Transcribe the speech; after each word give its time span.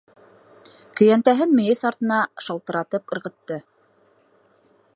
Көйәнтәһен 1.01 1.53
мейес 1.59 1.83
артына 1.89 2.17
шалтыратып 2.45 3.15
ырғытты. 3.17 3.59